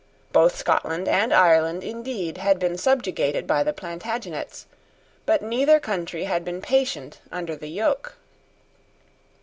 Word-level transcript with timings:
Both 0.33 0.55
Scotland 0.57 1.07
and 1.07 1.31
Ireland, 1.31 1.83
indeed, 1.83 2.37
had 2.39 2.57
been 2.57 2.75
subjugated 2.75 3.45
by 3.45 3.61
the 3.61 3.71
Plantagenets; 3.71 4.65
but 5.27 5.43
neither 5.43 5.79
country 5.79 6.23
had 6.23 6.43
been 6.43 6.59
patient 6.59 7.19
under 7.31 7.55
the 7.55 7.67
yoke. 7.69 8.15